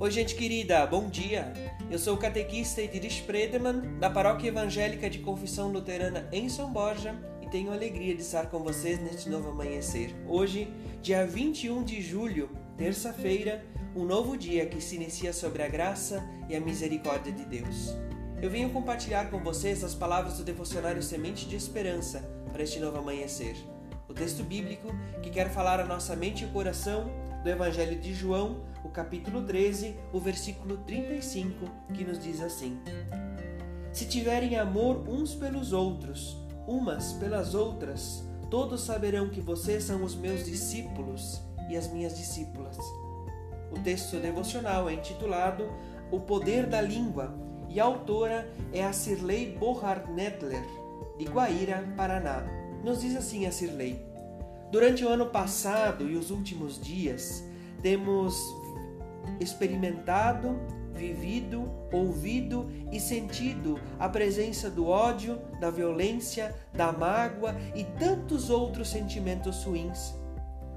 Oi, 0.00 0.10
gente 0.10 0.34
querida, 0.34 0.86
bom 0.86 1.10
dia! 1.10 1.52
Eu 1.90 1.98
sou 1.98 2.14
o 2.14 2.16
catequista 2.16 2.80
Ediris 2.80 3.20
Predeman, 3.20 3.98
da 3.98 4.08
Paróquia 4.08 4.48
Evangélica 4.48 5.10
de 5.10 5.18
Confissão 5.18 5.70
Luterana 5.70 6.26
em 6.32 6.48
São 6.48 6.72
Borja 6.72 7.14
e 7.42 7.46
tenho 7.50 7.70
a 7.70 7.74
alegria 7.74 8.14
de 8.14 8.22
estar 8.22 8.46
com 8.46 8.60
vocês 8.60 8.98
neste 8.98 9.28
novo 9.28 9.50
amanhecer. 9.50 10.16
Hoje, 10.26 10.72
dia 11.02 11.26
21 11.26 11.84
de 11.84 12.00
julho, 12.00 12.48
terça-feira, 12.78 13.62
um 13.94 14.06
novo 14.06 14.38
dia 14.38 14.64
que 14.64 14.80
se 14.80 14.96
inicia 14.96 15.34
sobre 15.34 15.62
a 15.62 15.68
graça 15.68 16.26
e 16.48 16.56
a 16.56 16.60
misericórdia 16.60 17.30
de 17.30 17.44
Deus. 17.44 17.94
Eu 18.40 18.48
venho 18.48 18.70
compartilhar 18.70 19.30
com 19.30 19.38
vocês 19.40 19.84
as 19.84 19.94
palavras 19.94 20.38
do 20.38 20.44
devocionário 20.44 21.02
Semente 21.02 21.46
de 21.46 21.56
Esperança 21.56 22.26
para 22.50 22.62
este 22.62 22.80
novo 22.80 22.96
amanhecer. 22.96 23.54
O 24.08 24.14
texto 24.14 24.42
bíblico 24.42 24.88
que 25.22 25.28
quer 25.28 25.50
falar 25.50 25.78
a 25.78 25.84
nossa 25.84 26.16
mente 26.16 26.44
e 26.44 26.48
coração 26.48 27.29
do 27.42 27.48
Evangelho 27.48 27.98
de 27.98 28.12
João, 28.12 28.58
o 28.84 28.88
capítulo 28.88 29.42
13, 29.42 29.96
o 30.12 30.20
versículo 30.20 30.76
35, 30.78 31.66
que 31.94 32.04
nos 32.04 32.18
diz 32.18 32.40
assim: 32.40 32.78
Se 33.92 34.06
tiverem 34.06 34.56
amor 34.56 35.08
uns 35.08 35.34
pelos 35.34 35.72
outros, 35.72 36.36
umas 36.66 37.12
pelas 37.14 37.54
outras, 37.54 38.24
todos 38.50 38.82
saberão 38.82 39.28
que 39.28 39.40
vocês 39.40 39.84
são 39.84 40.02
os 40.02 40.14
meus 40.14 40.44
discípulos 40.44 41.40
e 41.68 41.76
as 41.76 41.90
minhas 41.90 42.16
discípulas. 42.16 42.76
O 43.70 43.78
texto 43.80 44.16
devocional 44.16 44.88
é 44.88 44.94
intitulado 44.94 45.70
O 46.10 46.20
Poder 46.20 46.66
da 46.66 46.80
Língua 46.80 47.32
e 47.68 47.78
a 47.78 47.84
autora 47.84 48.52
é 48.72 48.84
a 48.84 48.92
Sirley 48.92 49.56
Bohart-Nedler, 49.56 50.64
de 51.16 51.24
Guaíra, 51.24 51.84
Paraná. 51.96 52.44
Nos 52.84 53.00
diz 53.00 53.14
assim 53.16 53.46
a 53.46 53.52
Sirley: 53.52 54.09
Durante 54.70 55.04
o 55.04 55.08
ano 55.08 55.26
passado 55.26 56.08
e 56.08 56.16
os 56.16 56.30
últimos 56.30 56.80
dias, 56.80 57.44
temos 57.82 58.36
experimentado, 59.40 60.56
vivido, 60.94 61.68
ouvido 61.92 62.70
e 62.92 63.00
sentido 63.00 63.80
a 63.98 64.08
presença 64.08 64.70
do 64.70 64.86
ódio, 64.86 65.40
da 65.58 65.70
violência, 65.70 66.54
da 66.72 66.92
mágoa 66.92 67.56
e 67.74 67.82
tantos 67.82 68.48
outros 68.48 68.88
sentimentos 68.88 69.64
ruins. 69.64 70.14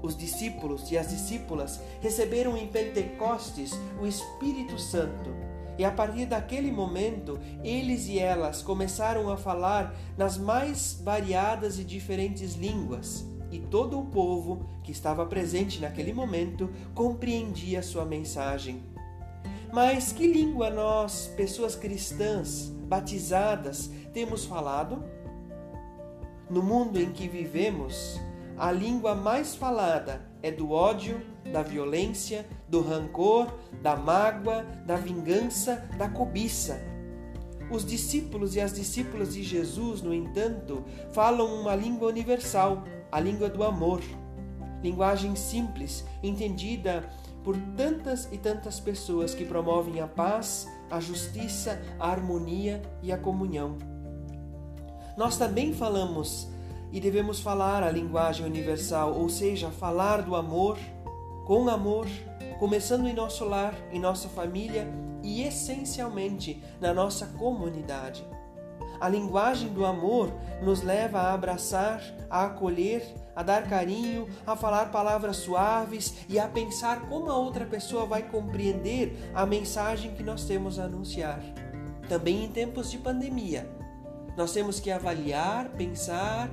Os 0.02 0.16
discípulos 0.16 0.90
e 0.90 0.98
as 0.98 1.10
discípulas 1.10 1.80
receberam 2.00 2.56
em 2.56 2.66
Pentecostes 2.66 3.78
o 4.02 4.06
Espírito 4.06 4.76
Santo. 4.76 5.30
E 5.78 5.84
a 5.84 5.90
partir 5.92 6.26
daquele 6.26 6.72
momento, 6.72 7.38
eles 7.62 8.08
e 8.08 8.18
elas 8.18 8.60
começaram 8.60 9.30
a 9.30 9.36
falar 9.36 9.94
nas 10.18 10.36
mais 10.36 11.00
variadas 11.00 11.78
e 11.78 11.84
diferentes 11.84 12.54
línguas 12.54 13.24
e 13.54 13.60
todo 13.60 14.00
o 14.00 14.06
povo 14.06 14.66
que 14.82 14.90
estava 14.90 15.24
presente 15.24 15.80
naquele 15.80 16.12
momento 16.12 16.68
compreendia 16.92 17.84
sua 17.84 18.04
mensagem. 18.04 18.82
Mas 19.72 20.12
que 20.12 20.26
língua 20.26 20.70
nós, 20.70 21.32
pessoas 21.36 21.76
cristãs, 21.76 22.68
batizadas, 22.88 23.88
temos 24.12 24.44
falado? 24.44 25.04
No 26.50 26.64
mundo 26.64 27.00
em 27.00 27.12
que 27.12 27.28
vivemos, 27.28 28.20
a 28.58 28.72
língua 28.72 29.14
mais 29.14 29.54
falada 29.54 30.20
é 30.42 30.50
do 30.50 30.72
ódio, 30.72 31.20
da 31.52 31.62
violência, 31.62 32.44
do 32.68 32.80
rancor, 32.80 33.54
da 33.80 33.94
mágoa, 33.94 34.64
da 34.84 34.96
vingança, 34.96 35.88
da 35.96 36.08
cobiça. 36.08 36.80
Os 37.70 37.84
discípulos 37.84 38.56
e 38.56 38.60
as 38.60 38.72
discípulas 38.72 39.34
de 39.34 39.42
Jesus, 39.42 40.02
no 40.02 40.12
entanto, 40.12 40.84
falam 41.12 41.60
uma 41.60 41.74
língua 41.74 42.08
universal, 42.08 42.84
a 43.14 43.20
língua 43.20 43.48
do 43.48 43.62
amor. 43.62 44.02
Linguagem 44.82 45.36
simples, 45.36 46.04
entendida 46.20 47.08
por 47.44 47.56
tantas 47.76 48.28
e 48.32 48.36
tantas 48.36 48.80
pessoas 48.80 49.36
que 49.36 49.44
promovem 49.44 50.00
a 50.00 50.08
paz, 50.08 50.66
a 50.90 50.98
justiça, 50.98 51.80
a 52.00 52.10
harmonia 52.10 52.82
e 53.04 53.12
a 53.12 53.16
comunhão. 53.16 53.78
Nós 55.16 55.38
também 55.38 55.72
falamos 55.72 56.48
e 56.90 56.98
devemos 56.98 57.38
falar 57.38 57.84
a 57.84 57.90
linguagem 57.90 58.44
universal, 58.44 59.14
ou 59.14 59.28
seja, 59.28 59.70
falar 59.70 60.22
do 60.22 60.34
amor, 60.34 60.76
com 61.46 61.68
amor, 61.68 62.08
começando 62.58 63.06
em 63.06 63.14
nosso 63.14 63.44
lar, 63.44 63.76
em 63.92 64.00
nossa 64.00 64.28
família 64.28 64.88
e 65.22 65.44
essencialmente 65.44 66.60
na 66.80 66.92
nossa 66.92 67.26
comunidade. 67.26 68.26
A 69.00 69.08
linguagem 69.08 69.68
do 69.68 69.84
amor 69.84 70.32
nos 70.62 70.82
leva 70.82 71.18
a 71.18 71.34
abraçar, 71.34 72.02
a 72.30 72.44
acolher, 72.44 73.04
a 73.34 73.42
dar 73.42 73.68
carinho, 73.68 74.28
a 74.46 74.56
falar 74.56 74.90
palavras 74.90 75.38
suaves 75.38 76.14
e 76.28 76.38
a 76.38 76.48
pensar 76.48 77.08
como 77.08 77.30
a 77.30 77.36
outra 77.36 77.66
pessoa 77.66 78.06
vai 78.06 78.22
compreender 78.22 79.30
a 79.34 79.44
mensagem 79.44 80.14
que 80.14 80.22
nós 80.22 80.44
temos 80.44 80.78
a 80.78 80.84
anunciar. 80.84 81.40
Também 82.08 82.44
em 82.44 82.48
tempos 82.48 82.90
de 82.90 82.98
pandemia, 82.98 83.68
nós 84.36 84.52
temos 84.52 84.80
que 84.80 84.90
avaliar, 84.90 85.68
pensar 85.70 86.50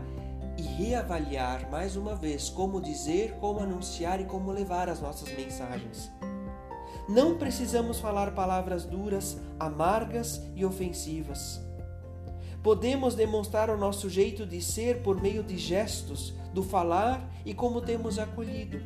e 0.57 0.61
reavaliar 0.61 1.69
mais 1.69 1.95
uma 1.95 2.15
vez 2.15 2.49
como 2.49 2.81
dizer, 2.81 3.35
como 3.39 3.59
anunciar 3.59 4.19
e 4.19 4.25
como 4.25 4.51
levar 4.51 4.89
as 4.89 5.01
nossas 5.01 5.29
mensagens. 5.35 6.11
Não 7.09 7.37
precisamos 7.37 7.99
falar 7.99 8.33
palavras 8.33 8.85
duras, 8.85 9.37
amargas 9.59 10.41
e 10.55 10.63
ofensivas. 10.63 11.59
Podemos 12.63 13.15
demonstrar 13.15 13.71
o 13.71 13.77
nosso 13.77 14.07
jeito 14.07 14.45
de 14.45 14.61
ser 14.61 15.01
por 15.01 15.19
meio 15.19 15.41
de 15.41 15.57
gestos, 15.57 16.33
do 16.53 16.61
falar 16.61 17.27
e 17.43 17.55
como 17.55 17.81
temos 17.81 18.19
acolhido. 18.19 18.79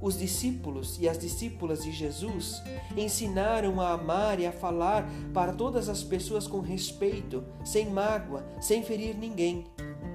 Os 0.00 0.16
discípulos 0.16 0.98
e 1.00 1.08
as 1.08 1.18
discípulas 1.18 1.82
de 1.82 1.90
Jesus 1.90 2.62
ensinaram 2.96 3.80
a 3.80 3.92
amar 3.92 4.38
e 4.38 4.46
a 4.46 4.52
falar 4.52 5.08
para 5.32 5.52
todas 5.52 5.88
as 5.88 6.04
pessoas 6.04 6.46
com 6.46 6.60
respeito, 6.60 7.42
sem 7.64 7.90
mágoa, 7.90 8.46
sem 8.60 8.82
ferir 8.84 9.16
ninguém. 9.16 9.64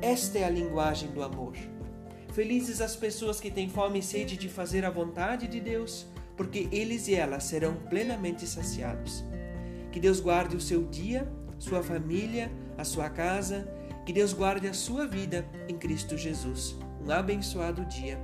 Esta 0.01 0.38
é 0.38 0.44
a 0.46 0.50
linguagem 0.50 1.09
do 1.09 1.22
amor. 1.22 1.56
Felizes 2.31 2.79
as 2.79 2.96
pessoas 2.96 3.41
que 3.41 3.51
têm 3.51 3.67
fome 3.67 4.00
e 4.00 4.03
sede 4.03 4.38
de 4.38 4.47
fazer 4.47 4.85
a 4.85 4.90
vontade 4.90 5.47
de 5.47 5.59
Deus, 5.59 6.06
porque 6.38 6.69
eles 6.72 7.09
e 7.09 7.16
elas 7.16 7.44
serão 7.44 7.75
plenamente 7.90 8.47
saciados. 8.47 9.23
Que 9.91 10.00
Deus 10.00 10.22
guarde 10.22 10.56
o 10.56 10.61
seu 10.61 10.84
dia 10.84 11.28
sua 11.59 11.84
família, 11.84 12.52
a 12.78 12.84
sua 12.84 13.09
casa. 13.09 13.68
Que 14.06 14.14
Deus 14.14 14.34
guarde 14.34 14.68
a 14.68 14.74
sua 14.74 15.06
vida 15.06 15.46
em 15.68 15.78
Cristo 15.78 16.18
Jesus. 16.18 16.75
Um 17.06 17.12
abençoado 17.12 17.86
dia. 17.86 18.20